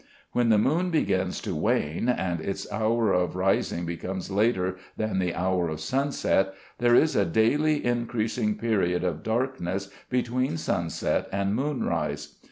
When 0.31 0.49
the 0.49 0.57
moon 0.57 0.89
begins 0.89 1.39
to 1.41 1.53
wane, 1.53 2.09
and 2.09 2.41
its 2.41 2.65
hour 2.71 3.13
of 3.13 3.35
rising 3.35 3.85
becomes 3.85 4.31
later 4.31 4.77
than 4.97 5.19
the 5.19 5.35
hour 5.35 5.69
of 5.69 5.79
sunset, 5.79 6.55
there 6.79 6.95
is 6.95 7.15
a 7.15 7.23
daily 7.23 7.85
increasing 7.85 8.57
period 8.57 9.03
of 9.03 9.21
darkness 9.21 9.91
between 10.09 10.57
sunset 10.57 11.27
and 11.31 11.53
moon 11.53 11.83
rise. 11.83 12.33